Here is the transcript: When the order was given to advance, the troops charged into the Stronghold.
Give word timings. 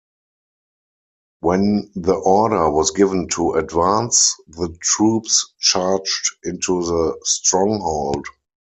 When 1.41 1.91
the 1.93 2.15
order 2.15 2.71
was 2.71 2.89
given 2.89 3.27
to 3.33 3.53
advance, 3.53 4.33
the 4.47 4.75
troops 4.81 5.53
charged 5.59 6.37
into 6.43 6.83
the 6.87 7.19
Stronghold. 7.23 8.25